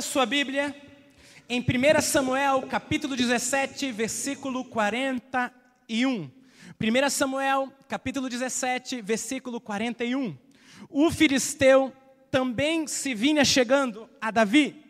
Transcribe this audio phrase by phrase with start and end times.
[0.00, 0.74] Abra sua Bíblia
[1.46, 6.30] em 1 Samuel, capítulo 17, versículo 41.
[6.80, 10.34] 1 Samuel, capítulo 17, versículo 41.
[10.88, 11.92] O filisteu
[12.30, 14.82] também se vinha chegando a Davi,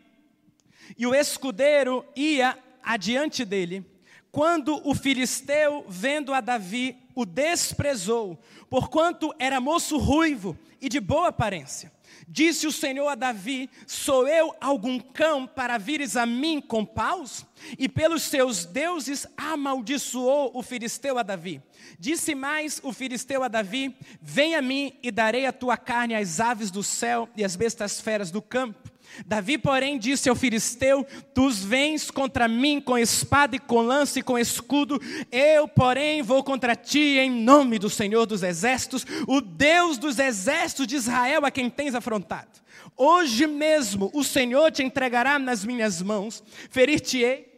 [0.97, 3.85] e o escudeiro ia adiante dele.
[4.31, 11.27] Quando o filisteu, vendo a Davi, o desprezou, porquanto era moço ruivo e de boa
[11.27, 11.91] aparência.
[12.33, 17.45] Disse o Senhor a Davi: Sou eu algum cão para vires a mim com paus?
[17.77, 21.61] E pelos seus deuses amaldiçoou o filisteu a Davi.
[21.99, 26.39] Disse mais o filisteu a Davi: Vem a mim e darei a tua carne às
[26.39, 28.89] aves do céu e às bestas feras do campo.
[29.25, 34.23] Davi, porém, disse ao filisteu: Tu vens contra mim com espada e com lança e
[34.23, 34.99] com escudo,
[35.31, 40.87] eu, porém, vou contra ti em nome do Senhor dos exércitos, o Deus dos exércitos
[40.87, 42.61] de Israel a quem tens afrontado.
[42.97, 47.51] Hoje mesmo o Senhor te entregará nas minhas mãos, ferir-te-ei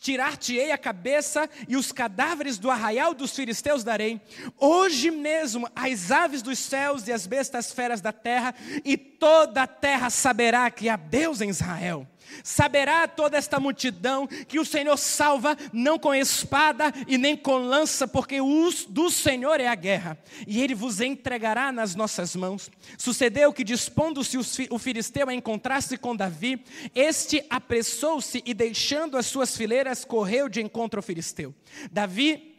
[0.00, 4.20] tirar-te-ei a cabeça e os cadáveres do arraial dos filisteus darei.
[4.56, 9.66] Hoje mesmo as aves dos céus e as bestas feras da terra, e toda a
[9.66, 12.06] terra saberá que há Deus em Israel.
[12.44, 18.06] Saberá toda esta multidão que o Senhor salva não com espada e nem com lança,
[18.06, 22.70] porque o do Senhor é a guerra, e ele vos entregará nas nossas mãos.
[22.98, 24.36] Sucedeu que, dispondo-se
[24.70, 26.62] o filisteu a encontrar-se com Davi,
[26.94, 31.54] este apressou-se e, deixando as suas fileiras, correu de encontro ao filisteu.
[31.90, 32.57] Davi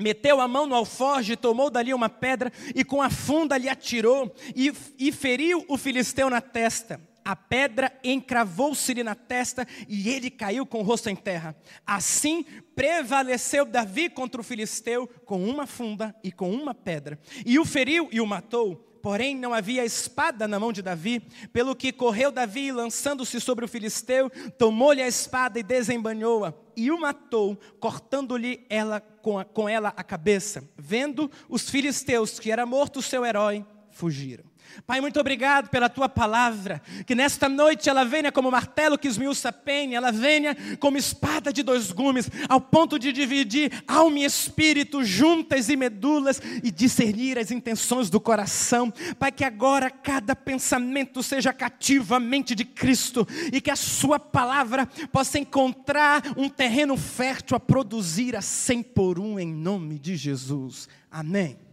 [0.00, 4.34] meteu a mão no alforje, tomou dali uma pedra e com a funda lhe atirou
[4.54, 10.66] e, e feriu o filisteu na testa a pedra encravou-se-lhe na testa e ele caiu
[10.66, 11.54] com o rosto em terra.
[11.86, 17.18] Assim prevaleceu Davi contra o filisteu com uma funda e com uma pedra.
[17.44, 18.89] E o feriu e o matou.
[19.02, 23.68] Porém, não havia espada na mão de Davi, pelo que correu Davi, lançando-se sobre o
[23.68, 29.92] filisteu, tomou-lhe a espada e desembanhou-a, e o matou, cortando-lhe ela com, a, com ela
[29.96, 30.62] a cabeça.
[30.76, 34.49] Vendo os filisteus que era morto o seu herói, fugiram.
[34.86, 39.50] Pai, muito obrigado pela tua palavra, que nesta noite ela venha como martelo que esmiuça
[39.50, 44.24] a penha, ela venha como espada de dois gumes, ao ponto de dividir alma e
[44.24, 48.92] espírito, juntas e medulas, e discernir as intenções do coração.
[49.18, 54.18] Pai, que agora cada pensamento seja cativo à mente de Cristo, e que a sua
[54.18, 60.16] palavra possa encontrar um terreno fértil a produzir a cem por um, em nome de
[60.16, 60.88] Jesus.
[61.10, 61.69] Amém.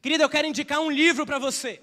[0.00, 1.80] Querida, eu quero indicar um livro para você.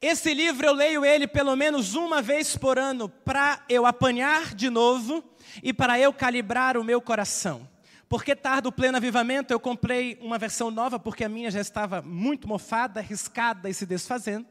[0.00, 4.70] Esse livro eu leio ele pelo menos uma vez por ano para eu apanhar de
[4.70, 5.22] novo
[5.62, 7.68] e para eu calibrar o meu coração.
[8.08, 12.02] Porque tarde o pleno avivamento, eu comprei uma versão nova porque a minha já estava
[12.02, 14.48] muito mofada, riscada e se desfazendo.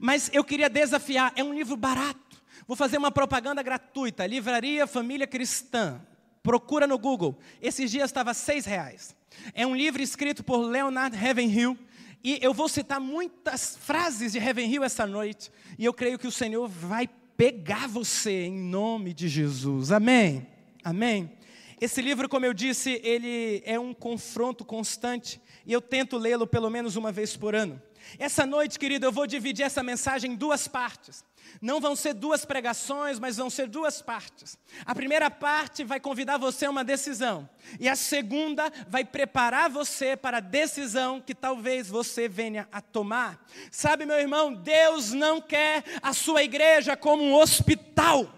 [0.00, 2.42] Mas eu queria desafiar, é um livro barato.
[2.66, 6.00] Vou fazer uma propaganda gratuita, Livraria Família Cristã.
[6.42, 7.38] Procura no Google.
[7.60, 9.14] Esses dias estava seis reais.
[9.54, 11.78] É um livro escrito por Leonard Ravenhill
[12.22, 15.50] e eu vou citar muitas frases de Heaven Hill essa noite.
[15.78, 19.90] E eu creio que o Senhor vai pegar você em nome de Jesus.
[19.90, 20.46] Amém.
[20.84, 21.32] Amém.
[21.80, 25.40] Esse livro, como eu disse, ele é um confronto constante.
[25.64, 27.80] E eu tento lê-lo pelo menos uma vez por ano.
[28.18, 31.24] Essa noite, querido, eu vou dividir essa mensagem em duas partes.
[31.60, 34.58] Não vão ser duas pregações, mas vão ser duas partes.
[34.84, 37.48] A primeira parte vai convidar você a uma decisão,
[37.78, 43.44] e a segunda vai preparar você para a decisão que talvez você venha a tomar.
[43.70, 48.32] Sabe, meu irmão, Deus não quer a sua igreja como um hospital.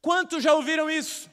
[0.00, 1.29] Quantos já ouviram isso?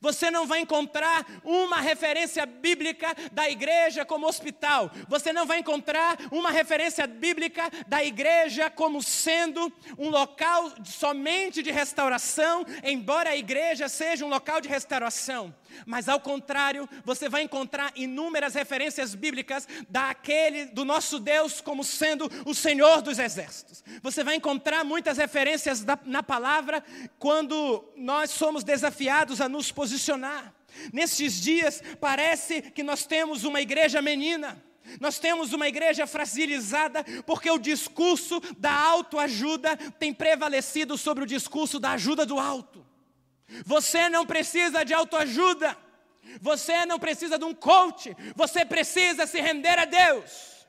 [0.00, 4.90] Você não vai encontrar uma referência bíblica da igreja como hospital.
[5.08, 11.70] Você não vai encontrar uma referência bíblica da igreja como sendo um local somente de
[11.70, 15.54] restauração, embora a igreja seja um local de restauração.
[15.86, 22.30] Mas ao contrário, você vai encontrar inúmeras referências bíblicas daquele do nosso Deus como sendo
[22.44, 23.82] o Senhor dos exércitos.
[24.02, 26.84] Você vai encontrar muitas referências da, na palavra
[27.18, 30.52] quando nós somos desafiados a nos posicionar.
[30.92, 34.62] Nesses dias parece que nós temos uma igreja menina.
[35.00, 41.80] Nós temos uma igreja fragilizada porque o discurso da autoajuda tem prevalecido sobre o discurso
[41.80, 42.83] da ajuda do alto.
[43.64, 45.76] Você não precisa de autoajuda.
[46.40, 48.16] Você não precisa de um coach.
[48.34, 50.66] Você precisa se render a Deus.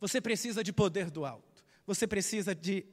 [0.00, 1.64] Você precisa de poder do alto.
[1.86, 2.84] Você precisa de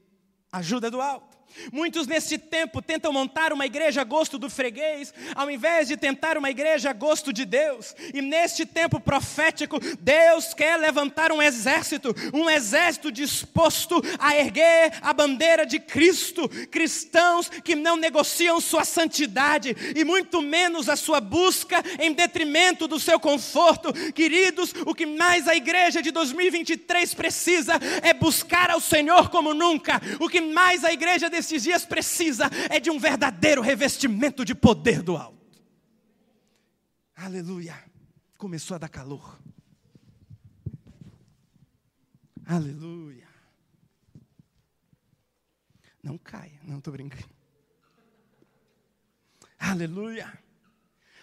[0.51, 1.34] ajuda do alto.
[1.71, 6.37] Muitos neste tempo tentam montar uma igreja a gosto do freguês, ao invés de tentar
[6.37, 7.95] uma igreja a gosto de Deus.
[8.13, 15.13] E neste tempo profético, Deus quer levantar um exército, um exército disposto a erguer a
[15.13, 21.81] bandeira de Cristo, cristãos que não negociam sua santidade e muito menos a sua busca
[21.99, 23.93] em detrimento do seu conforto.
[24.13, 30.01] Queridos, o que mais a igreja de 2023 precisa é buscar ao Senhor como nunca.
[30.19, 34.55] O que mais a igreja desse nesses dias precisa é de um verdadeiro revestimento de
[34.55, 35.35] poder do alto.
[37.15, 37.75] Aleluia.
[38.37, 39.39] Começou a dar calor.
[42.45, 43.27] Aleluia.
[46.01, 47.29] Não caia, não estou brincando.
[49.57, 50.31] Aleluia.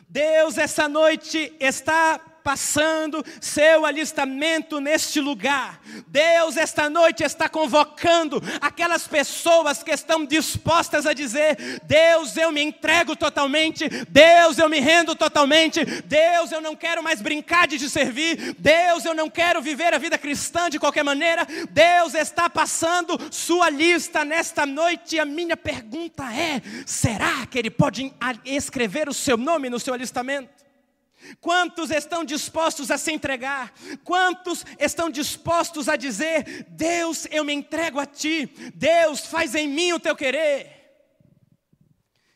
[0.08, 5.80] Deus essa noite está passando seu alistamento neste lugar.
[6.08, 12.62] Deus, esta noite, está convocando aquelas pessoas que estão dispostas a dizer: Deus, eu me
[12.62, 17.88] entrego totalmente, Deus, eu me rendo totalmente, Deus, eu não quero mais brincar de te
[17.88, 21.46] servir, Deus, eu não quero viver a vida cristã de qualquer maneira.
[21.70, 27.70] Deus está passando sua lista nesta noite e a minha pergunta é: será que Ele
[27.70, 28.12] pode
[28.44, 30.61] escrever o seu nome no seu alistamento?
[31.40, 33.72] Quantos estão dispostos a se entregar?
[34.04, 39.92] Quantos estão dispostos a dizer: Deus, eu me entrego a Ti, Deus, faz em mim
[39.92, 40.80] o Teu querer?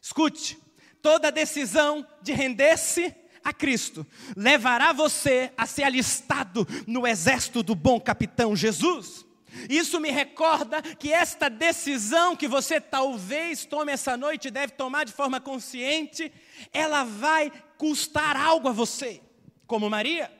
[0.01, 0.59] Escute,
[1.03, 3.15] toda decisão de render-se
[3.47, 4.05] a Cristo
[4.37, 9.25] levará você a ser alistado no exército do bom capitão Jesus.
[9.71, 15.13] Isso me recorda que esta decisão que você talvez tome essa noite, deve tomar de
[15.13, 16.33] forma consciente,
[16.73, 19.23] ela vai custar algo a você,
[19.67, 20.31] como Maria.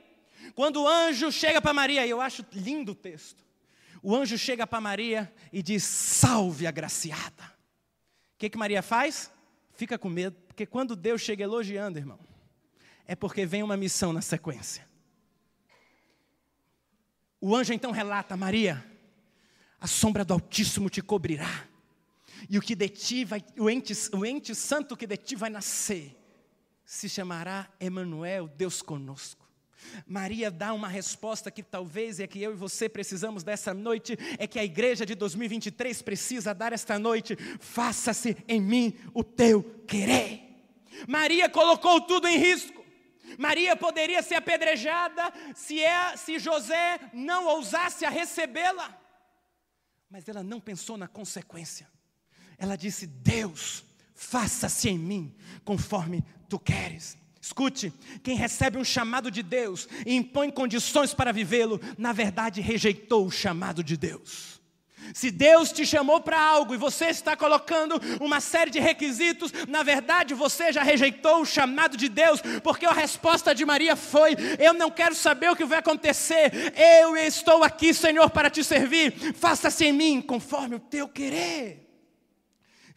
[0.55, 3.45] Quando o anjo chega para Maria, e eu acho lindo o texto.
[4.03, 7.45] O anjo chega para Maria e diz: Salve agraciada.
[8.35, 9.31] O que, que Maria faz?
[9.75, 12.19] Fica com medo, porque quando Deus chega elogiando, irmão,
[13.07, 14.87] é porque vem uma missão na sequência.
[17.41, 18.85] O anjo então relata: Maria,
[19.81, 21.67] a sombra do Altíssimo te cobrirá,
[22.49, 26.17] e o que de vai, o ente, o ente santo que de ti vai nascer,
[26.87, 29.45] se chamará Emanuel, Deus conosco.
[30.07, 34.47] Maria dá uma resposta que talvez é que eu e você precisamos dessa noite, é
[34.47, 37.37] que a igreja de 2023 precisa dar esta noite.
[37.59, 40.43] Faça-se em mim o teu querer.
[41.07, 42.85] Maria colocou tudo em risco.
[43.39, 48.97] Maria poderia ser apedrejada se, é, se José não ousasse a recebê-la.
[50.09, 51.89] Mas ela não pensou na consequência.
[52.57, 53.85] Ela disse: Deus,
[54.17, 55.33] faça-se em mim
[55.65, 57.17] conforme tu queres.
[57.41, 57.93] Escute,
[58.25, 63.31] quem recebe um chamado de Deus e impõe condições para vivê-lo, na verdade rejeitou o
[63.31, 64.57] chamado de Deus.
[65.15, 69.85] Se Deus te chamou para algo e você está colocando uma série de requisitos, na
[69.85, 74.75] verdade você já rejeitou o chamado de Deus, porque a resposta de Maria foi: Eu
[74.75, 76.51] não quero saber o que vai acontecer,
[77.01, 81.86] eu estou aqui, Senhor, para te servir, faça-se em mim conforme o teu querer.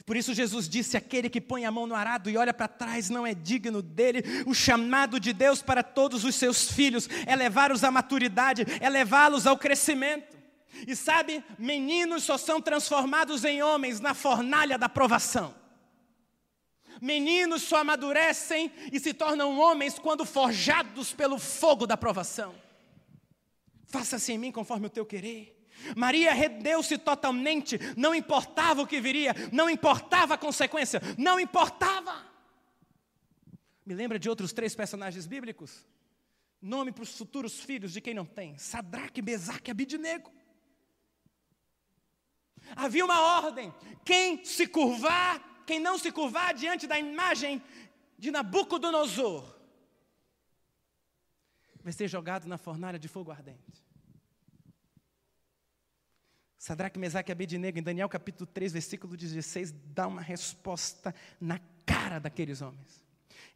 [0.09, 3.11] Por isso Jesus disse: aquele que põe a mão no arado e olha para trás
[3.11, 4.23] não é digno dele.
[4.47, 9.45] O chamado de Deus para todos os seus filhos é levá-los à maturidade, é levá-los
[9.45, 10.35] ao crescimento.
[10.87, 15.53] E sabe, meninos só são transformados em homens na fornalha da provação.
[16.99, 22.55] Meninos só amadurecem e se tornam homens quando forjados pelo fogo da provação.
[23.85, 25.58] Faça-se em mim conforme o teu querer.
[25.95, 32.25] Maria rendeu-se totalmente, não importava o que viria, não importava a consequência, não importava.
[33.85, 35.85] Me lembra de outros três personagens bíblicos?
[36.61, 40.31] Nome para os futuros filhos de quem não tem: Sadraque, Besaque e Abidnego.
[42.75, 47.63] Havia uma ordem: quem se curvar, quem não se curvar diante da imagem
[48.17, 49.55] de Nabucodonosor,
[51.81, 53.88] vai ser jogado na fornalha de fogo ardente.
[56.59, 62.19] Sadraque, Mesaque e Abednego, em Daniel capítulo 3, versículo 16, dá uma resposta na cara
[62.19, 63.01] daqueles homens.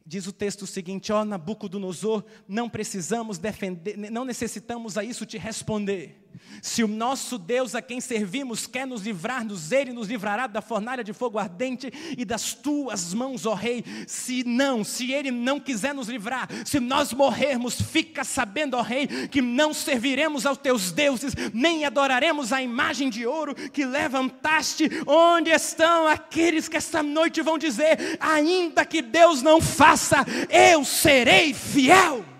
[0.06, 6.23] Diz o texto seguinte: ó Nabucodonosor, não precisamos defender, não necessitamos a isso te responder.
[6.62, 11.04] Se o nosso Deus a quem servimos quer nos livrar-nos, Ele nos livrará da fornalha
[11.04, 13.84] de fogo ardente e das tuas mãos, ó Rei.
[14.06, 19.06] Se não, se Ele não quiser nos livrar, se nós morrermos, fica sabendo, ó Rei,
[19.28, 24.90] que não serviremos aos teus deuses, nem adoraremos a imagem de ouro que levantaste.
[25.06, 31.52] Onde estão aqueles que esta noite vão dizer: ainda que Deus não faça, eu serei
[31.52, 32.33] fiel?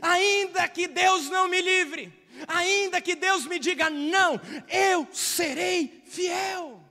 [0.00, 2.12] Ainda que Deus não me livre,
[2.46, 6.82] ainda que Deus me diga não, eu serei fiel.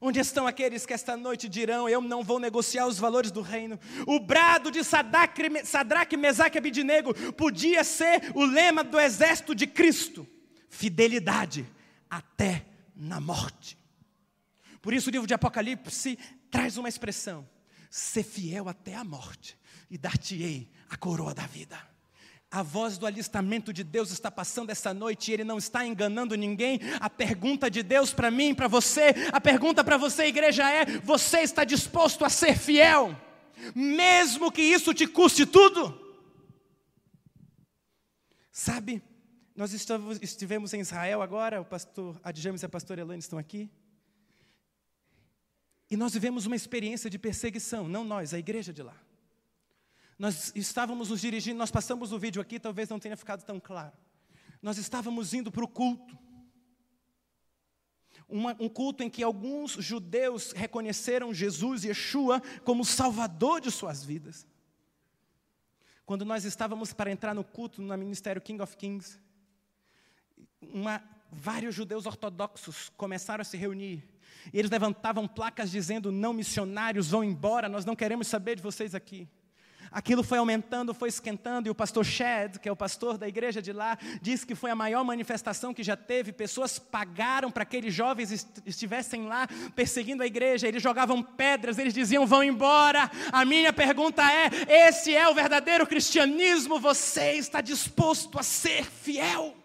[0.00, 3.78] Onde estão aqueles que esta noite dirão: Eu não vou negociar os valores do reino?
[4.06, 10.26] O brado de Sadraque, Mesaque e Abidinego podia ser o lema do exército de Cristo:
[10.68, 11.66] fidelidade
[12.10, 13.78] até na morte.
[14.82, 16.18] Por isso o livro de Apocalipse
[16.50, 17.48] traz uma expressão:
[17.96, 19.58] ser fiel até a morte,
[19.90, 21.78] e dar-te-ei a coroa da vida.
[22.50, 26.36] A voz do alistamento de Deus está passando essa noite e Ele não está enganando
[26.36, 26.78] ninguém.
[27.00, 31.40] A pergunta de Deus para mim, para você, a pergunta para você, igreja, é: você
[31.40, 33.18] está disposto a ser fiel,
[33.74, 35.98] mesmo que isso te custe tudo?
[38.52, 39.02] Sabe,
[39.54, 39.72] nós
[40.22, 43.70] estivemos em Israel agora, o pastor Adjames e a pastora Elane estão aqui.
[45.90, 48.96] E nós vivemos uma experiência de perseguição, não nós, a igreja de lá.
[50.18, 53.92] Nós estávamos nos dirigindo, nós passamos o vídeo aqui, talvez não tenha ficado tão claro.
[54.62, 56.18] Nós estávamos indo para o culto.
[58.28, 64.46] Uma, um culto em que alguns judeus reconheceram Jesus, Yeshua, como salvador de suas vidas.
[66.04, 69.20] Quando nós estávamos para entrar no culto no ministério King of Kings,
[70.60, 74.02] uma, vários judeus ortodoxos começaram a se reunir.
[74.52, 78.94] E eles levantavam placas dizendo: Não missionários, vão embora, nós não queremos saber de vocês
[78.94, 79.28] aqui.
[79.90, 83.62] Aquilo foi aumentando, foi esquentando, e o pastor Shed, que é o pastor da igreja
[83.62, 86.32] de lá, disse que foi a maior manifestação que já teve.
[86.32, 91.94] Pessoas pagaram para que aqueles jovens estivessem lá perseguindo a igreja, eles jogavam pedras, eles
[91.94, 93.10] diziam: vão embora.
[93.32, 94.50] A minha pergunta é:
[94.88, 96.78] esse é o verdadeiro cristianismo?
[96.78, 99.55] Você está disposto a ser fiel?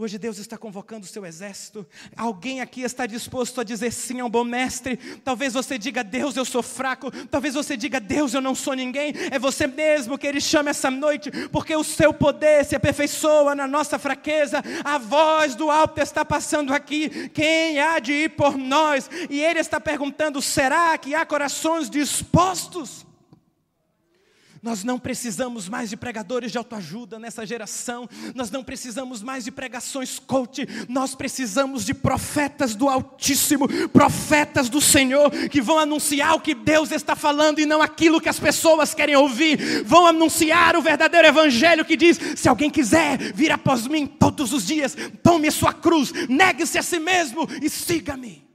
[0.00, 1.84] Hoje Deus está convocando o seu exército.
[2.16, 4.96] Alguém aqui está disposto a dizer sim ao bom mestre.
[5.24, 7.10] Talvez você diga, Deus, eu sou fraco.
[7.26, 9.12] Talvez você diga, Deus, eu não sou ninguém.
[9.32, 13.66] É você mesmo que Ele chama essa noite, porque o seu poder se aperfeiçoa na
[13.66, 14.62] nossa fraqueza.
[14.84, 17.28] A voz do alto está passando aqui.
[17.30, 19.10] Quem há de ir por nós?
[19.28, 23.07] E Ele está perguntando: será que há corações dispostos?
[24.62, 29.50] Nós não precisamos mais de pregadores de autoajuda nessa geração, nós não precisamos mais de
[29.50, 36.40] pregações coach, nós precisamos de profetas do Altíssimo, profetas do Senhor, que vão anunciar o
[36.40, 40.82] que Deus está falando e não aquilo que as pessoas querem ouvir, vão anunciar o
[40.82, 45.72] verdadeiro Evangelho que diz: se alguém quiser vir após mim todos os dias, tome sua
[45.72, 48.46] cruz, negue-se a si mesmo e siga-me.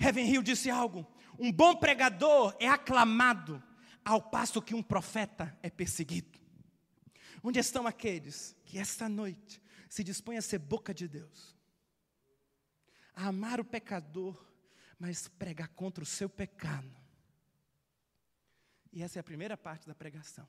[0.00, 1.06] Heaven Hill disse algo
[1.40, 3.62] um bom pregador é aclamado,
[4.04, 6.38] ao passo que um profeta é perseguido.
[7.42, 11.56] Onde estão aqueles que esta noite se dispõem a ser boca de Deus,
[13.14, 14.38] a amar o pecador,
[14.98, 16.94] mas pregar contra o seu pecado?
[18.92, 20.46] E essa é a primeira parte da pregação.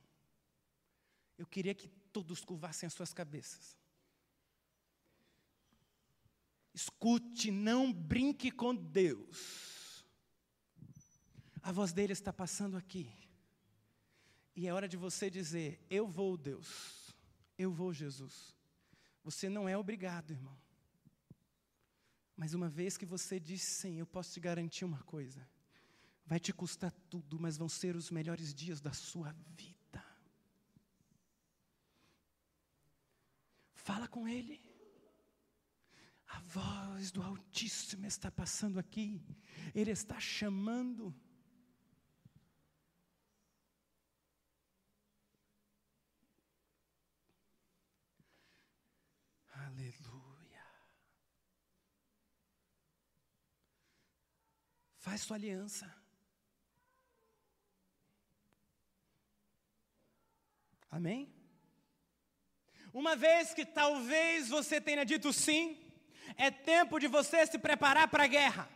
[1.37, 3.77] Eu queria que todos curvassem as suas cabeças.
[6.73, 9.80] Escute, não brinque com Deus.
[11.61, 13.11] A voz dele está passando aqui.
[14.55, 17.13] E é hora de você dizer: Eu vou, Deus.
[17.57, 18.55] Eu vou, Jesus.
[19.23, 20.57] Você não é obrigado, irmão.
[22.35, 25.47] Mas uma vez que você diz sim, eu posso te garantir uma coisa:
[26.25, 30.03] vai te custar tudo, mas vão ser os melhores dias da sua vida.
[33.75, 34.59] Fala com Ele.
[36.27, 39.21] A voz do Altíssimo está passando aqui,
[39.75, 41.13] Ele está chamando.
[49.71, 50.65] Aleluia.
[54.97, 55.87] Faz sua aliança.
[60.89, 61.33] Amém?
[62.93, 65.79] Uma vez que talvez você tenha dito sim,
[66.35, 68.69] é tempo de você se preparar para a guerra.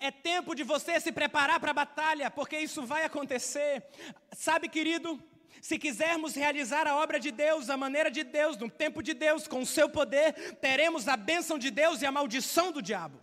[0.00, 3.86] É tempo de você se preparar para a batalha, porque isso vai acontecer.
[4.32, 5.22] Sabe, querido,
[5.60, 9.48] se quisermos realizar a obra de Deus, a maneira de Deus, no tempo de Deus,
[9.48, 13.20] com o seu poder, teremos a bênção de Deus e a maldição do diabo.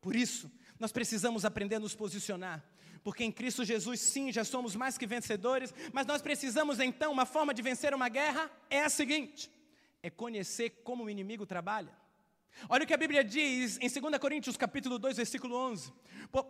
[0.00, 2.64] Por isso, nós precisamos aprender a nos posicionar.
[3.02, 7.26] Porque em Cristo Jesus, sim, já somos mais que vencedores, mas nós precisamos então, uma
[7.26, 9.50] forma de vencer uma guerra é a seguinte:
[10.02, 11.92] é conhecer como o inimigo trabalha.
[12.68, 15.92] Olha o que a Bíblia diz em 2 Coríntios capítulo 2, versículo 11.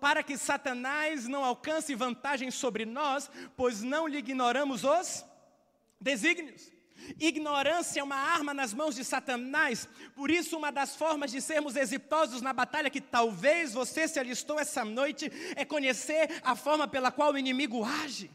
[0.01, 5.25] Para que Satanás não alcance vantagem sobre nós, pois não lhe ignoramos os
[6.01, 6.73] desígnios.
[7.19, 11.77] Ignorância é uma arma nas mãos de Satanás, por isso, uma das formas de sermos
[11.77, 17.13] exitosos na batalha que talvez você se alistou essa noite é conhecer a forma pela
[17.13, 18.31] qual o inimigo age.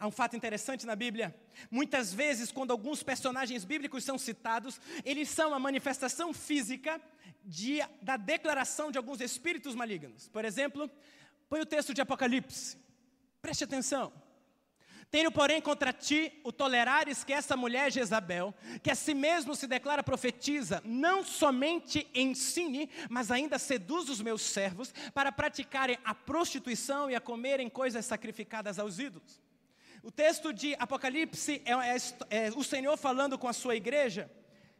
[0.00, 1.36] Há um fato interessante na Bíblia.
[1.70, 6.98] Muitas vezes, quando alguns personagens bíblicos são citados, eles são a manifestação física
[7.44, 10.26] de, da declaração de alguns espíritos malignos.
[10.26, 10.90] Por exemplo,
[11.50, 12.78] põe o texto de Apocalipse.
[13.42, 14.10] Preste atenção.
[15.10, 19.66] Tenho, porém, contra ti o tolerares que essa mulher Jezabel, que a si mesmo se
[19.66, 27.10] declara profetiza, não somente ensine, mas ainda seduz os meus servos para praticarem a prostituição
[27.10, 29.49] e a comerem coisas sacrificadas aos ídolos.
[30.02, 34.30] O texto de Apocalipse é, é, é o Senhor falando com a sua igreja.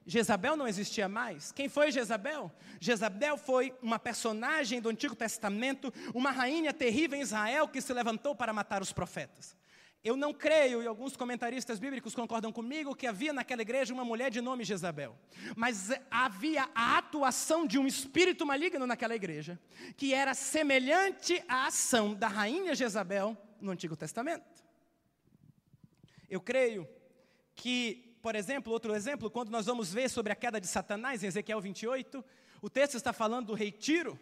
[0.07, 1.53] Jezabel não existia mais.
[1.53, 2.51] Quem foi Jezabel?
[2.81, 8.35] Jezabel foi uma personagem do Antigo Testamento, uma rainha terrível em Israel que se levantou
[8.35, 9.57] para matar os profetas.
[10.03, 14.31] Eu não creio, e alguns comentaristas bíblicos concordam comigo, que havia naquela igreja uma mulher
[14.31, 15.15] de nome Jezabel.
[15.55, 19.61] Mas havia a atuação de um espírito maligno naquela igreja,
[19.99, 24.60] que era semelhante à ação da rainha Jezabel no Antigo Testamento.
[26.31, 26.89] Eu creio
[27.57, 31.27] que, por exemplo, outro exemplo, quando nós vamos ver sobre a queda de Satanás, em
[31.27, 32.25] Ezequiel 28,
[32.63, 34.19] o texto está falando do rei Tiro,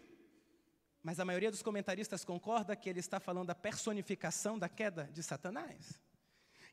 [1.03, 5.21] mas a maioria dos comentaristas concorda que ele está falando da personificação da queda de
[5.21, 5.99] Satanás.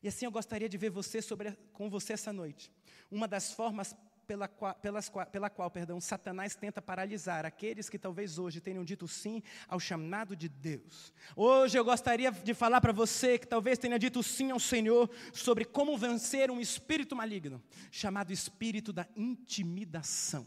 [0.01, 2.71] E assim eu gostaria de ver você sobre, com você essa noite.
[3.11, 3.95] Uma das formas
[4.27, 9.07] pela qual, pelas, pela qual perdão, Satanás tenta paralisar aqueles que talvez hoje tenham dito
[9.07, 11.13] sim ao chamado de Deus.
[11.33, 15.63] Hoje eu gostaria de falar para você que talvez tenha dito sim ao Senhor sobre
[15.63, 20.45] como vencer um espírito maligno, chamado espírito da intimidação.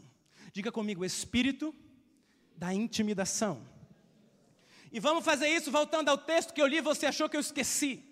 [0.53, 1.73] Diga comigo, espírito
[2.55, 3.67] da intimidação.
[4.91, 8.05] E vamos fazer isso voltando ao texto que eu li, você achou que eu esqueci.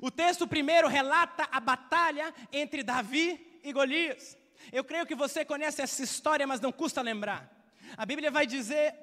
[0.00, 4.41] O texto primeiro relata a batalha entre Davi e Golias.
[4.70, 7.50] Eu creio que você conhece essa história, mas não custa lembrar.
[7.96, 8.94] A Bíblia vai dizer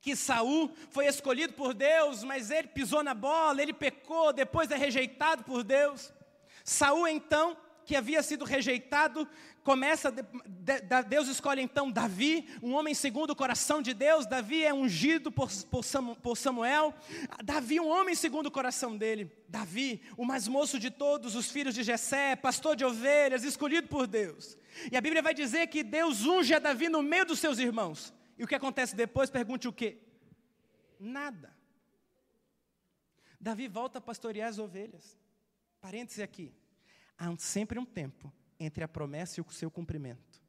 [0.00, 4.76] que Saul foi escolhido por Deus, mas ele pisou na bola, ele pecou, depois é
[4.76, 6.12] rejeitado por Deus.
[6.64, 9.28] Saul então que havia sido rejeitado,
[9.70, 10.22] começa, de,
[10.80, 14.26] de, Deus escolhe então Davi, um homem segundo o coração de Deus.
[14.26, 16.92] Davi é ungido por, por Samuel.
[17.44, 19.30] Davi, um homem segundo o coração dele.
[19.46, 24.08] Davi, o mais moço de todos os filhos de Jessé, pastor de ovelhas, escolhido por
[24.08, 24.58] Deus.
[24.90, 28.12] E a Bíblia vai dizer que Deus unge a Davi no meio dos seus irmãos.
[28.36, 29.30] E o que acontece depois?
[29.30, 29.98] Pergunte o quê?
[30.98, 31.54] Nada.
[33.40, 35.16] Davi volta a pastorear as ovelhas.
[35.80, 36.52] Parêntese aqui
[37.16, 40.40] há sempre um tempo entre a promessa e o seu cumprimento.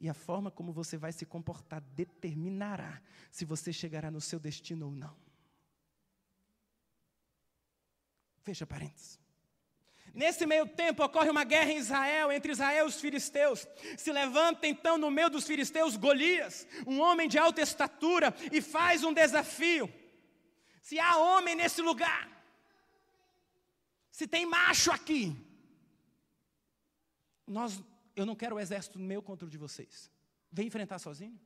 [0.00, 4.86] E a forma como você vai se comportar determinará se você chegará no seu destino
[4.86, 5.16] ou não.
[8.42, 9.18] Fecha parênteses.
[10.12, 13.66] Nesse meio tempo ocorre uma guerra em Israel, entre Israel e os filisteus.
[13.96, 19.02] Se levanta então no meio dos filisteus Golias, um homem de alta estatura, e faz
[19.02, 19.92] um desafio.
[20.82, 22.30] Se há homem nesse lugar,
[24.10, 25.34] se tem macho aqui,
[27.46, 27.82] nós,
[28.16, 30.10] eu não quero o exército meu contra o de vocês.
[30.50, 31.38] Vem enfrentar sozinho.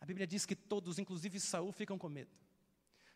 [0.00, 2.30] A Bíblia diz que todos, inclusive Saul, ficam com medo.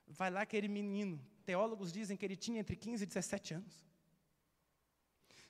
[0.06, 3.86] Vai lá aquele menino, teólogos dizem que ele tinha entre 15 e 17 anos.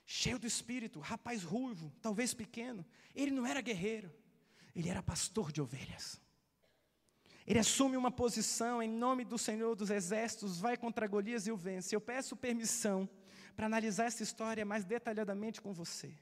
[0.05, 2.85] Cheio do espírito, rapaz ruivo, talvez pequeno.
[3.15, 4.13] Ele não era guerreiro,
[4.75, 6.21] ele era pastor de ovelhas.
[7.45, 11.57] Ele assume uma posição em nome do Senhor dos Exércitos, vai contra Golias e o
[11.57, 11.95] vence.
[11.95, 13.09] Eu peço permissão
[13.55, 16.13] para analisar essa história mais detalhadamente com você.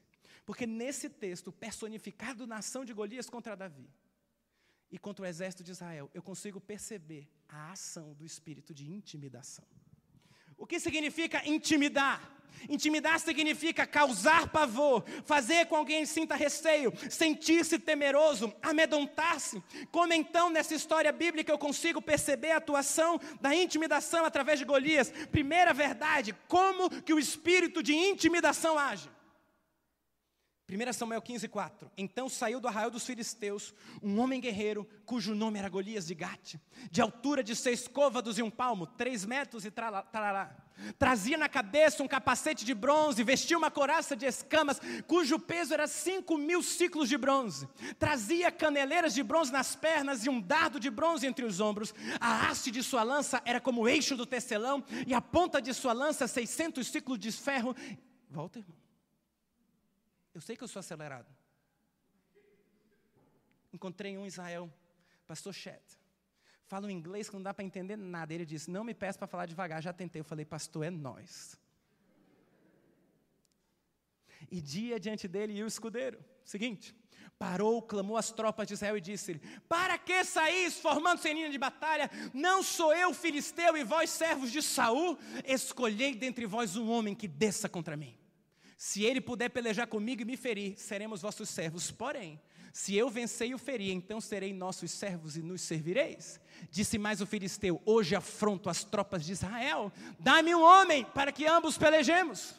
[0.46, 3.90] Porque nesse texto, personificado na ação de Golias contra Davi
[4.92, 9.66] e contra o exército de Israel, eu consigo perceber a ação do espírito de intimidação.
[10.60, 12.22] O que significa intimidar?
[12.68, 19.64] Intimidar significa causar pavor, fazer com alguém sinta receio, sentir-se temeroso, amedrontar-se.
[19.90, 25.12] Como então nessa história bíblica eu consigo perceber a atuação da intimidação através de Golias?
[25.32, 29.10] Primeira verdade, como que o espírito de intimidação age?
[30.70, 31.92] 1 Samuel 15, 4.
[31.98, 36.56] Então saiu do arraial dos filisteus um homem guerreiro, cujo nome era Golias de Gate,
[36.92, 40.56] de altura de seis côvados e um palmo, três metros e trará.
[40.98, 45.88] Trazia na cabeça um capacete de bronze, vestia uma coraça de escamas, cujo peso era
[45.88, 47.68] cinco mil ciclos de bronze.
[47.98, 51.94] Trazia caneleiras de bronze nas pernas e um dardo de bronze entre os ombros.
[52.20, 55.74] A haste de sua lança era como o eixo do tecelão, e a ponta de
[55.74, 57.76] sua lança, seiscentos ciclos de ferro.
[58.30, 58.89] Volta, irmão.
[60.40, 61.28] Eu sei que eu sou acelerado.
[63.74, 64.74] Encontrei um Israel,
[65.28, 65.84] pastor Chet.
[66.66, 68.34] Fala um inglês que não dá para entender nada.
[68.34, 70.22] Ele disse: Não me peça para falar devagar, já tentei.
[70.22, 71.60] Eu falei, pastor, é nós.
[74.50, 76.24] E dia diante dele e o escudeiro.
[76.46, 76.96] Seguinte,
[77.38, 81.58] parou, clamou às tropas de Israel e disse-lhe: Para que saís formando-se em linha de
[81.58, 82.10] batalha?
[82.34, 85.20] Não sou eu filisteu e vós servos de Saul?
[85.44, 88.19] Escolhei dentre vós um homem que desça contra mim.
[88.80, 91.92] Se ele puder pelejar comigo e me ferir, seremos vossos servos.
[91.92, 96.40] Porém, se eu vencer e o ferir, então serei nossos servos e nos servireis.
[96.72, 99.92] Disse mais o filisteu: Hoje afronto as tropas de Israel.
[100.18, 102.56] Dá-me um homem para que ambos pelejemos.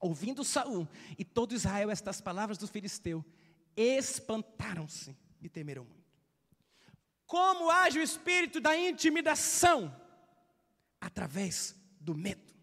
[0.00, 3.24] Ouvindo Saul e todo Israel estas palavras do filisteu,
[3.76, 6.10] espantaram-se e temeram muito.
[7.24, 9.94] Como age o espírito da intimidação?
[11.00, 12.59] Através do medo.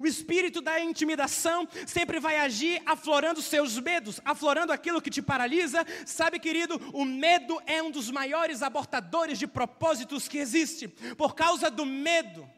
[0.00, 5.84] O espírito da intimidação sempre vai agir aflorando seus medos, aflorando aquilo que te paralisa.
[6.06, 10.88] Sabe, querido, o medo é um dos maiores abortadores de propósitos que existe.
[10.88, 12.48] Por causa do medo,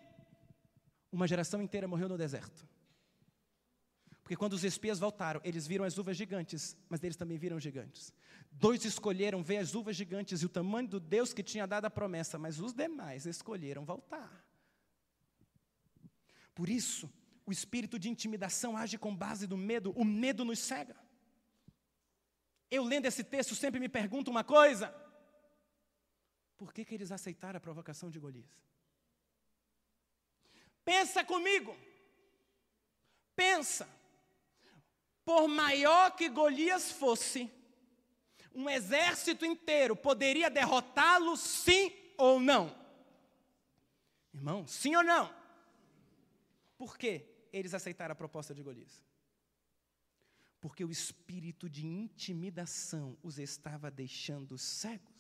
[1.13, 2.69] uma geração inteira morreu no deserto.
[4.23, 8.13] Porque quando os espias voltaram, eles viram as uvas gigantes, mas eles também viram gigantes.
[8.53, 11.91] Dois escolheram ver as uvas gigantes e o tamanho do Deus que tinha dado a
[11.91, 14.45] promessa, mas os demais escolheram voltar.
[16.61, 17.11] Por isso,
[17.47, 20.95] o espírito de intimidação age com base no medo, o medo nos cega.
[22.71, 24.95] Eu lendo esse texto sempre me pergunto uma coisa:
[26.59, 28.45] por que, que eles aceitaram a provocação de Golias?
[30.85, 31.75] Pensa comigo,
[33.35, 33.89] pensa,
[35.25, 37.51] por maior que Golias fosse,
[38.55, 42.79] um exército inteiro poderia derrotá-lo, sim ou não?
[44.35, 45.40] Irmão, sim ou não?
[46.81, 47.15] Por quê?
[47.53, 49.05] eles aceitaram a proposta de Golias?
[50.61, 55.20] Porque o espírito de intimidação os estava deixando cegos.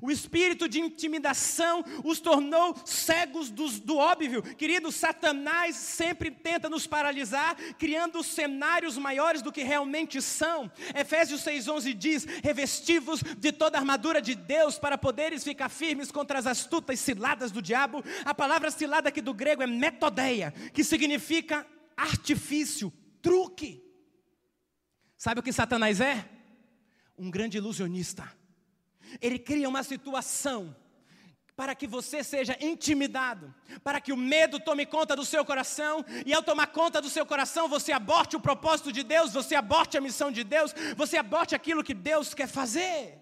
[0.00, 4.42] O espírito de intimidação os tornou cegos do, do óbvio.
[4.42, 10.70] Querido, Satanás sempre tenta nos paralisar, criando cenários maiores do que realmente são.
[10.94, 16.38] Efésios 6,11 diz: revestivos de toda a armadura de Deus para poderes ficar firmes contra
[16.38, 18.02] as astutas ciladas do diabo.
[18.24, 21.66] A palavra cilada aqui do grego é metodeia, que significa
[21.96, 23.82] artifício, truque.
[25.16, 26.28] Sabe o que Satanás é?
[27.18, 28.39] Um grande ilusionista
[29.20, 30.74] ele cria uma situação
[31.56, 36.32] para que você seja intimidado, para que o medo tome conta do seu coração, e
[36.32, 40.00] ao tomar conta do seu coração, você aborte o propósito de Deus, você aborte a
[40.00, 43.18] missão de Deus, você aborte aquilo que Deus quer fazer.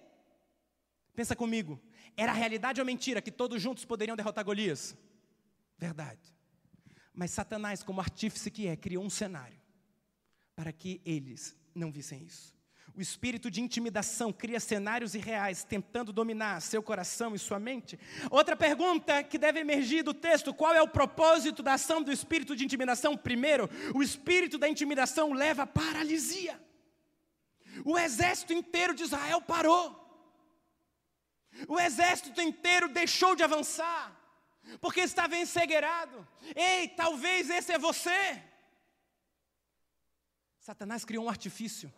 [1.16, 1.80] Pensa comigo,
[2.16, 4.96] era realidade ou mentira que todos juntos poderiam derrotar Golias?
[5.76, 6.34] Verdade.
[7.12, 9.58] Mas Satanás, como artífice que é, criou um cenário
[10.54, 12.57] para que eles não vissem isso.
[12.98, 17.96] O espírito de intimidação cria cenários irreais, tentando dominar seu coração e sua mente.
[18.28, 22.56] Outra pergunta que deve emergir do texto: qual é o propósito da ação do espírito
[22.56, 23.16] de intimidação?
[23.16, 26.60] Primeiro, o espírito da intimidação leva à paralisia.
[27.84, 29.84] O exército inteiro de Israel parou.
[31.68, 34.12] O exército inteiro deixou de avançar,
[34.80, 36.26] porque estava encegueirado.
[36.52, 38.42] Ei, talvez esse é você.
[40.58, 41.92] Satanás criou um artifício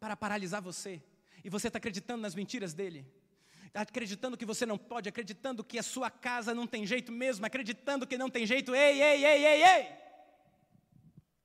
[0.00, 1.02] para paralisar você.
[1.44, 3.06] E você está acreditando nas mentiras dele.
[3.66, 7.44] Está acreditando que você não pode, acreditando que a sua casa não tem jeito mesmo,
[7.44, 8.74] acreditando que não tem jeito.
[8.74, 10.06] Ei, ei, ei, ei, ei!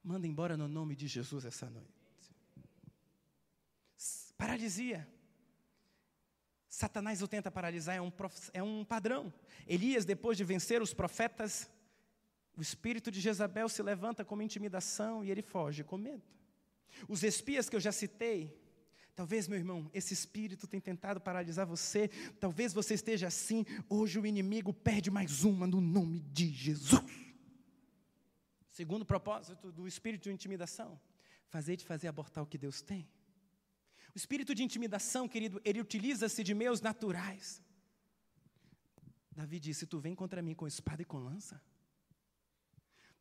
[0.04, 1.92] Manda embora no nome de Jesus essa noite.
[4.38, 5.08] Paralisia.
[6.68, 8.12] Satanás o tenta paralisar, é um,
[8.54, 9.32] é um padrão.
[9.68, 11.70] Elias, depois de vencer os profetas,
[12.58, 16.24] o espírito de Jezabel se levanta como intimidação e ele foge com medo.
[17.08, 18.58] Os espias que eu já citei,
[19.16, 22.08] talvez, meu irmão, esse espírito tem tentado paralisar você,
[22.40, 27.02] talvez você esteja assim, hoje o inimigo perde mais uma no nome de Jesus.
[28.70, 31.00] Segundo propósito do espírito de intimidação,
[31.50, 33.08] fazer de fazer abortar o que Deus tem.
[34.16, 37.62] O espírito de intimidação, querido, ele utiliza-se de meios naturais.
[39.32, 41.62] Davi disse: Tu vem contra mim com espada e com lança?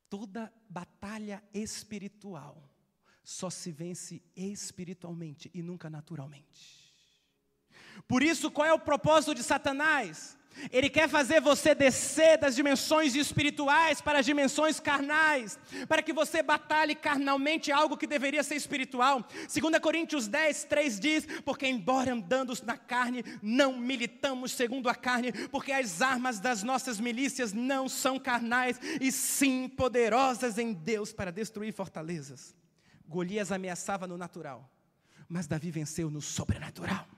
[0.09, 2.70] Toda batalha espiritual
[3.31, 6.81] só se vence espiritualmente e nunca naturalmente.
[8.09, 10.37] Por isso, qual é o propósito de Satanás?
[10.73, 16.43] Ele quer fazer você descer das dimensões espirituais para as dimensões carnais, para que você
[16.43, 19.23] batalhe carnalmente algo que deveria ser espiritual.
[19.23, 25.33] 2 Coríntios 10, 3 diz: Porque, embora andando na carne, não militamos segundo a carne,
[25.51, 31.31] porque as armas das nossas milícias não são carnais, e sim poderosas em Deus para
[31.31, 32.59] destruir fortalezas.
[33.11, 34.71] Golias ameaçava no natural,
[35.29, 37.09] mas Davi venceu no sobrenatural.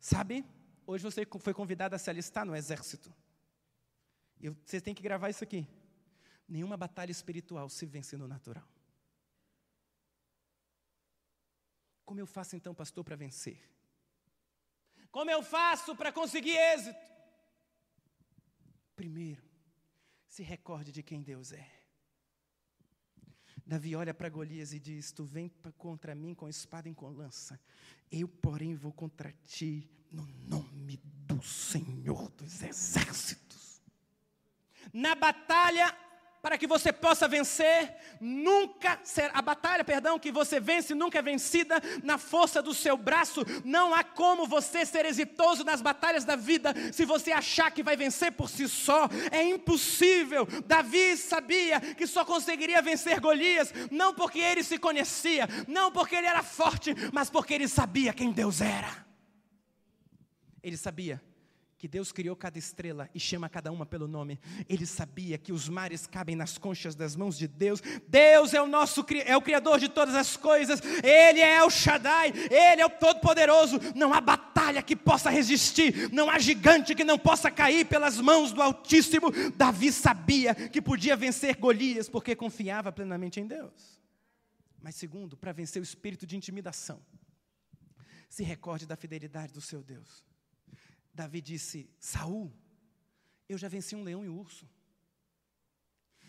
[0.00, 0.46] Sabe?
[0.86, 3.12] Hoje você foi convidado a se alistar no exército.
[4.40, 5.68] E você tem que gravar isso aqui.
[6.48, 8.66] Nenhuma batalha espiritual se vence no natural.
[12.06, 13.60] Como eu faço então, pastor, para vencer?
[15.10, 16.98] Como eu faço para conseguir êxito?
[18.96, 19.44] Primeiro,
[20.26, 21.79] se recorde de quem Deus é.
[23.70, 27.60] Davi olha para Golias e diz: Tu vem contra mim com espada e com lança,
[28.10, 33.80] eu, porém, vou contra ti no nome do Senhor dos Exércitos.
[34.92, 35.96] Na batalha
[36.42, 41.22] para que você possa vencer, nunca ser a batalha, perdão, que você vence nunca é
[41.22, 43.44] vencida na força do seu braço.
[43.64, 47.96] Não há como você ser exitoso nas batalhas da vida se você achar que vai
[47.96, 49.08] vencer por si só.
[49.30, 50.46] É impossível.
[50.66, 56.26] Davi sabia que só conseguiria vencer Golias, não porque ele se conhecia, não porque ele
[56.26, 59.06] era forte, mas porque ele sabia quem Deus era.
[60.62, 61.20] Ele sabia
[61.80, 64.38] que Deus criou cada estrela e chama cada uma pelo nome.
[64.68, 67.80] Ele sabia que os mares cabem nas conchas das mãos de Deus.
[68.06, 70.78] Deus é o nosso é o criador de todas as coisas.
[71.02, 73.80] Ele é o Shaddai, ele é o todo-poderoso.
[73.96, 78.52] Não há batalha que possa resistir, não há gigante que não possa cair pelas mãos
[78.52, 79.30] do Altíssimo.
[79.56, 83.98] Davi sabia que podia vencer Golias porque confiava plenamente em Deus.
[84.82, 87.00] Mas segundo, para vencer o espírito de intimidação,
[88.28, 90.22] se recorde da fidelidade do seu Deus.
[91.12, 92.52] Davi disse: Saul,
[93.48, 94.68] eu já venci um leão e um urso.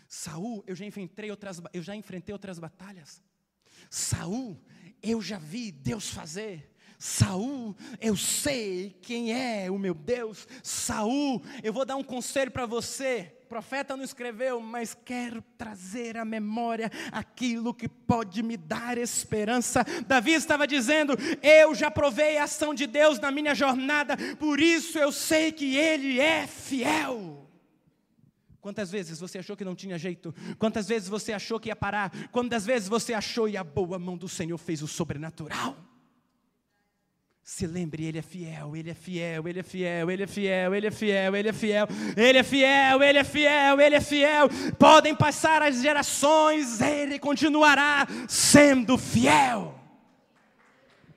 [0.08, 3.22] Saul, eu já enfrentei outras, eu já enfrentei outras batalhas.
[3.88, 4.62] Saul,
[5.02, 6.70] eu já vi Deus fazer.
[6.98, 10.46] Saul, eu sei quem é o meu Deus.
[10.62, 16.24] Saul, eu vou dar um conselho para você profeta não escreveu, mas quero trazer à
[16.24, 19.84] memória aquilo que pode me dar esperança.
[20.06, 21.12] Davi estava dizendo:
[21.42, 25.76] Eu já provei a ação de Deus na minha jornada, por isso eu sei que
[25.76, 27.46] Ele é fiel.
[28.58, 30.34] Quantas vezes você achou que não tinha jeito?
[30.58, 32.10] Quantas vezes você achou que ia parar?
[32.30, 35.76] Quantas vezes você achou e a boa mão do Senhor fez o sobrenatural?
[37.44, 40.86] Se lembre, Ele é fiel, Ele é fiel, Ele é fiel, Ele é fiel, Ele
[40.86, 44.48] é fiel, Ele é fiel, Ele é fiel, Ele é fiel, Ele é fiel.
[44.78, 49.78] Podem passar as gerações, Ele continuará sendo fiel.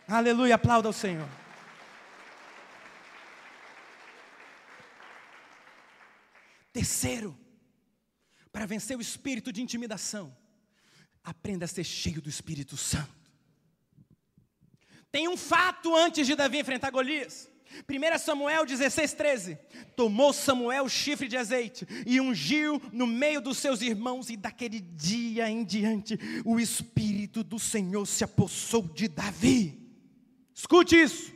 [0.08, 1.28] Aleluia, aplauda o Senhor.
[6.74, 7.38] Terceiro,
[8.52, 10.36] para vencer o espírito de intimidação,
[11.24, 13.25] aprenda a ser cheio do Espírito Santo.
[15.16, 17.50] Tem um fato antes de Davi enfrentar Golias.
[17.90, 19.58] 1 Samuel 16, 13.
[19.96, 24.82] Tomou Samuel o chifre de azeite e ungiu no meio dos seus irmãos, e daquele
[24.82, 29.90] dia em diante o Espírito do Senhor se apossou de Davi.
[30.54, 31.34] Escute isso.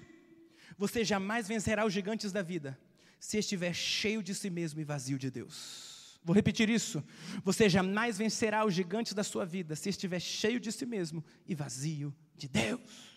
[0.77, 2.77] Você jamais vencerá os gigantes da vida
[3.17, 6.19] se estiver cheio de si mesmo e vazio de Deus.
[6.21, 7.01] Vou repetir isso.
[7.45, 11.55] Você jamais vencerá os gigantes da sua vida se estiver cheio de si mesmo e
[11.55, 13.08] vazio de Deus.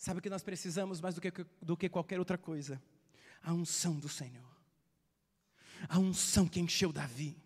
[0.00, 2.82] Sabe o que nós precisamos mais do que, do que qualquer outra coisa?
[3.42, 4.50] A unção do Senhor.
[5.90, 7.36] A unção que encheu Davi.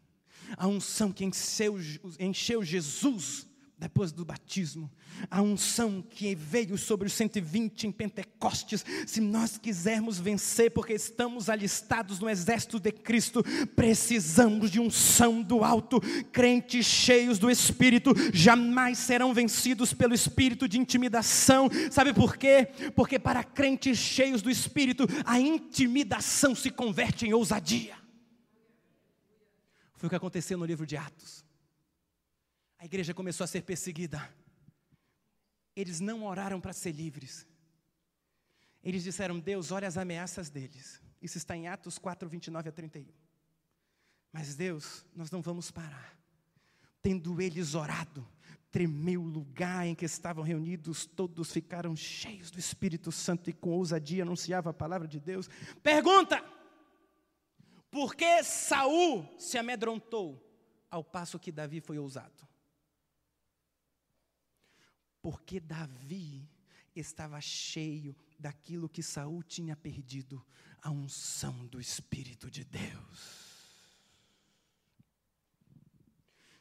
[0.56, 1.76] A unção que encheu,
[2.16, 3.44] encheu Jesus
[3.84, 4.90] depois do batismo,
[5.30, 11.50] a unção que veio sobre os 120 em Pentecostes, se nós quisermos vencer, porque estamos
[11.50, 13.44] alistados no exército de Cristo,
[13.76, 16.00] precisamos de unção do alto.
[16.32, 21.68] Crentes cheios do Espírito jamais serão vencidos pelo espírito de intimidação.
[21.90, 22.68] Sabe por quê?
[22.96, 27.96] Porque para crentes cheios do Espírito, a intimidação se converte em ousadia.
[29.94, 31.44] Foi o que aconteceu no livro de Atos.
[32.84, 34.30] A igreja começou a ser perseguida.
[35.74, 37.48] Eles não oraram para ser livres.
[38.82, 41.00] Eles disseram: Deus, olha as ameaças deles.
[41.22, 43.08] Isso está em Atos 4, 29 a 31.
[44.30, 46.14] Mas Deus, nós não vamos parar.
[47.00, 48.28] Tendo eles orado,
[48.70, 53.70] tremeu o lugar em que estavam reunidos, todos ficaram cheios do Espírito Santo e com
[53.70, 55.48] ousadia anunciava a palavra de Deus.
[55.82, 56.44] Pergunta:
[57.90, 60.38] por que Saul se amedrontou
[60.90, 62.44] ao passo que Davi foi ousado?
[65.24, 66.46] Porque Davi
[66.94, 70.44] estava cheio daquilo que Saul tinha perdido,
[70.82, 73.72] a unção do Espírito de Deus.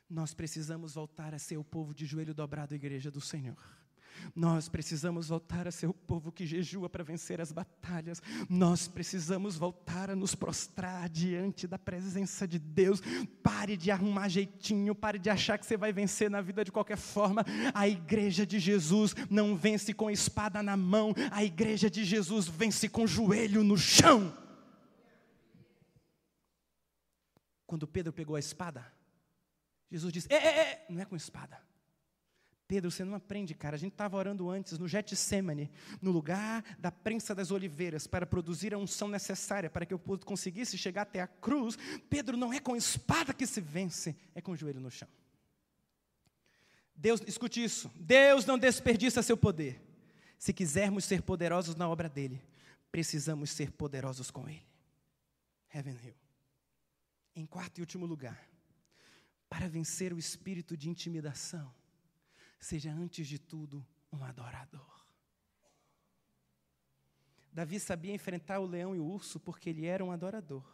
[0.09, 3.82] Nós precisamos voltar a ser o povo de joelho dobrado, igreja do Senhor.
[4.35, 8.21] Nós precisamos voltar a ser o povo que jejua para vencer as batalhas.
[8.49, 13.01] Nós precisamos voltar a nos prostrar diante da presença de Deus.
[13.41, 16.97] Pare de arrumar jeitinho, pare de achar que você vai vencer na vida de qualquer
[16.97, 17.45] forma.
[17.73, 22.89] A igreja de Jesus não vence com espada na mão, a igreja de Jesus vence
[22.89, 24.35] com joelho no chão.
[27.65, 28.85] Quando Pedro pegou a espada,
[29.91, 31.59] Jesus disse: é, é, é, não é com espada
[32.73, 33.75] Pedro, você não aprende, cara.
[33.75, 35.69] A gente estava orando antes no Getsemane,
[36.01, 40.75] no lugar da prensa das oliveiras, para produzir a unção necessária para que eu conseguisse
[40.75, 41.77] chegar até a cruz.
[42.09, 45.07] Pedro, não é com espada que se vence, é com o joelho no chão.
[46.95, 47.91] Deus, escute isso.
[47.93, 49.79] Deus não desperdiça seu poder.
[50.39, 52.41] Se quisermos ser poderosos na obra dele,
[52.91, 54.65] precisamos ser poderosos com ele.
[55.71, 56.15] Heaven Hill.
[57.35, 58.49] Em quarto e último lugar,
[59.47, 61.71] para vencer o espírito de intimidação,
[62.63, 65.05] seja antes de tudo um adorador.
[67.51, 70.65] Davi sabia enfrentar o leão e o urso porque ele era um adorador.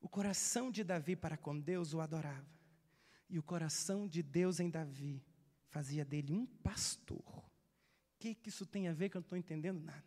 [0.00, 2.52] O coração de Davi para com Deus o adorava,
[3.30, 5.24] e o coração de Deus em Davi
[5.68, 7.24] fazia dele um pastor.
[7.24, 7.44] O
[8.18, 10.04] que, que isso tem a ver que eu não estou entendendo nada?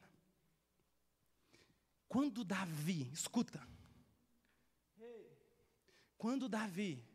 [2.08, 3.66] Quando Davi, escuta,
[6.18, 7.07] quando Davi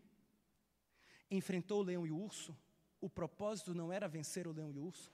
[1.36, 2.56] enfrentou o leão e o urso,
[3.00, 5.12] o propósito não era vencer o leão e o urso,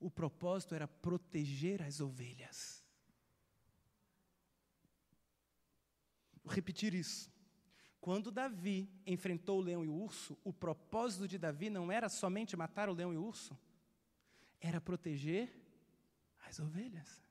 [0.00, 2.84] o propósito era proteger as ovelhas.
[6.42, 7.30] Vou repetir isso.
[8.00, 12.56] Quando Davi enfrentou o leão e o urso, o propósito de Davi não era somente
[12.56, 13.58] matar o leão e o urso,
[14.60, 15.52] era proteger
[16.46, 17.22] as ovelhas.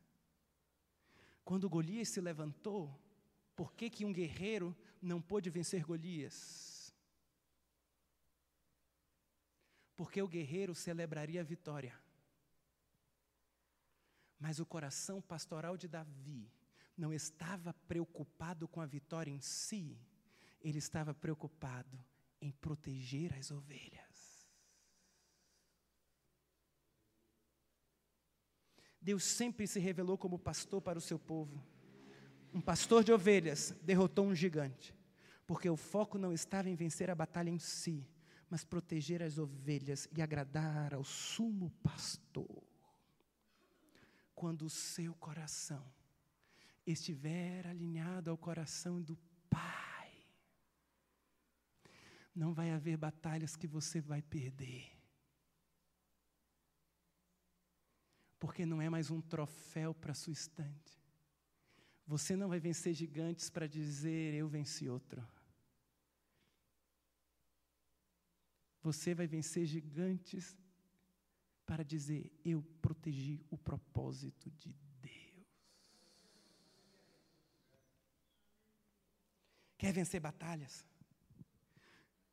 [1.44, 3.00] Quando Golias se levantou,
[3.56, 6.75] por que, que um guerreiro não pôde vencer Golias?
[9.96, 11.98] Porque o guerreiro celebraria a vitória.
[14.40, 16.52] Mas o coração pastoral de Davi
[16.98, 19.98] não estava preocupado com a vitória em si,
[20.62, 21.98] ele estava preocupado
[22.42, 24.50] em proteger as ovelhas.
[29.02, 31.64] Deus sempre se revelou como pastor para o seu povo
[32.56, 34.96] um pastor de ovelhas derrotou um gigante,
[35.46, 38.08] porque o foco não estava em vencer a batalha em si,
[38.56, 42.64] mas proteger as ovelhas e agradar ao sumo pastor.
[44.34, 45.86] Quando o seu coração
[46.88, 49.18] estiver alinhado ao coração do
[49.50, 50.10] Pai,
[52.34, 54.90] não vai haver batalhas que você vai perder.
[58.40, 61.04] Porque não é mais um troféu para sua estante
[62.08, 65.28] você não vai vencer gigantes para dizer eu venci outro.
[68.86, 70.56] Você vai vencer gigantes
[71.66, 74.72] para dizer eu protegi o propósito de
[75.02, 75.48] Deus.
[79.76, 80.86] Quer vencer batalhas?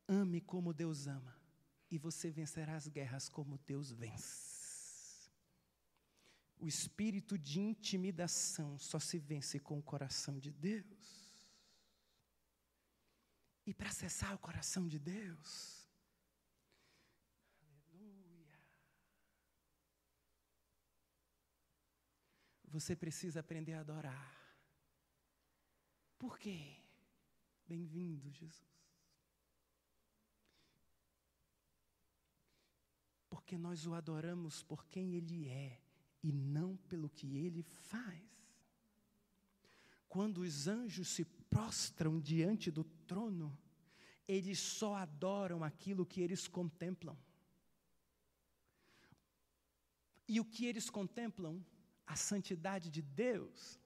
[0.07, 1.35] Ame como Deus ama,
[1.89, 5.31] e você vencerá as guerras como Deus vence.
[6.59, 11.51] O espírito de intimidação só se vence com o coração de Deus.
[13.65, 15.82] E para acessar o coração de Deus,
[22.73, 24.57] você precisa aprender a adorar.
[26.17, 26.75] Por quê?
[27.67, 28.67] Bem-vindo, Jesus.
[33.29, 35.79] Porque nós o adoramos por quem Ele é
[36.23, 38.23] e não pelo que ele faz.
[40.09, 43.55] Quando os anjos se prostram diante do trono,
[44.27, 47.15] eles só adoram aquilo que eles contemplam.
[50.27, 51.63] E o que eles contemplam?
[52.05, 53.79] A santidade de Deus.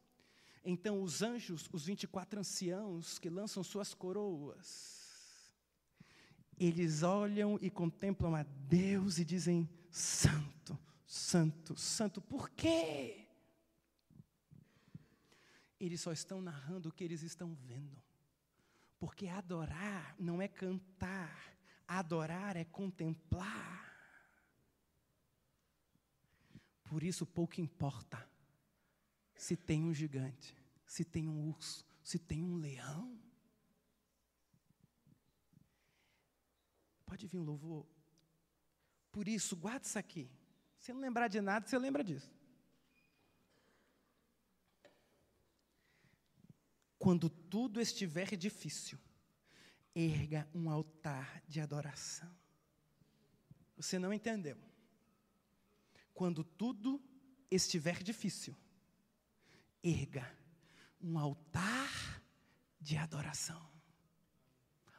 [0.64, 5.54] Então, os anjos, os 24 anciãos que lançam suas coroas,
[6.60, 12.22] eles olham e contemplam a Deus e dizem: Santo, santo, santo.
[12.22, 13.28] Por quê?
[15.80, 18.02] Eles só estão narrando o que eles estão vendo.
[19.00, 21.56] Porque adorar não é cantar,
[21.88, 23.77] adorar é contemplar.
[26.88, 28.28] Por isso pouco importa
[29.36, 33.20] se tem um gigante, se tem um urso, se tem um leão.
[37.06, 37.86] Pode vir louvor.
[39.12, 40.30] Por isso, guarda isso aqui.
[40.80, 42.32] Se não lembrar de nada, você lembra disso.
[46.98, 48.98] Quando tudo estiver difícil,
[49.94, 52.34] erga um altar de adoração.
[53.76, 54.67] Você não entendeu?
[56.18, 57.00] Quando tudo
[57.52, 58.58] estiver difícil,
[59.84, 60.28] erga
[61.00, 62.24] um altar
[62.82, 63.64] de adoração.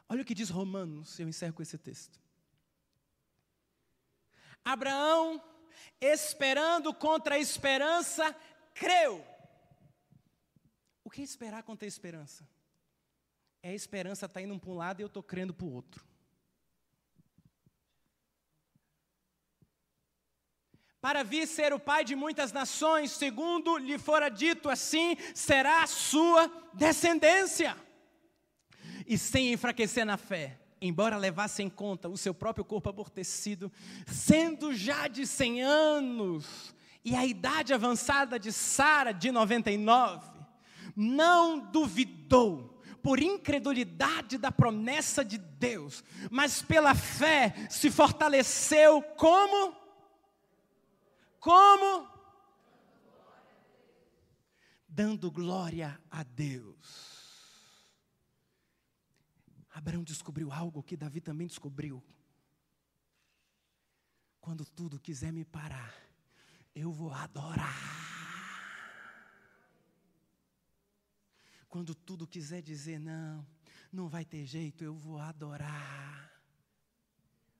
[0.07, 2.17] Olha o que diz Romanos, eu encerro com esse texto.
[4.63, 5.43] Abraão
[5.99, 8.33] esperando contra a esperança,
[8.73, 9.21] creu.
[11.03, 12.47] O que é esperar contra a esperança?
[13.61, 15.73] É a esperança estar tá indo para um lado e eu estou crendo para o
[15.73, 16.08] outro.
[21.01, 25.87] Para vir ser o pai de muitas nações, segundo lhe fora dito assim, será a
[25.87, 27.75] sua descendência.
[29.07, 33.71] E sem enfraquecer na fé, embora levasse em conta o seu próprio corpo abortecido,
[34.05, 40.27] sendo já de 100 anos, e a idade avançada de Sara de 99,
[40.95, 49.78] não duvidou por incredulidade da promessa de Deus, mas pela fé se fortaleceu como
[51.39, 52.07] como?
[54.87, 57.19] Dando glória a Deus.
[59.69, 62.03] Abraão descobriu algo que Davi também descobriu.
[64.41, 65.93] Quando tudo quiser me parar,
[66.75, 67.99] eu vou adorar.
[71.67, 73.45] Quando tudo quiser dizer não,
[73.91, 76.28] não vai ter jeito, eu vou adorar.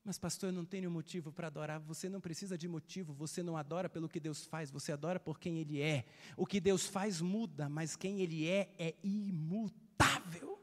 [0.03, 1.79] Mas, pastor, eu não tenho motivo para adorar.
[1.81, 3.13] Você não precisa de motivo.
[3.13, 6.05] Você não adora pelo que Deus faz, você adora por quem Ele é.
[6.37, 10.59] O que Deus faz muda, mas quem Ele é é imutável.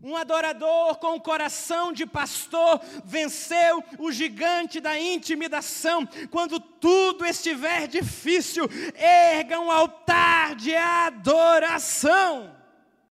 [0.00, 6.06] Um adorador com o coração de pastor venceu o gigante da intimidação.
[6.30, 12.57] Quando tudo estiver difícil, erga um altar de adoração.